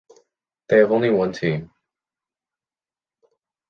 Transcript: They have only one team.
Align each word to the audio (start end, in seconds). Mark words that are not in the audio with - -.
They 0.67 0.79
have 0.79 0.91
only 0.91 1.11
one 1.11 1.31
team. 1.31 1.69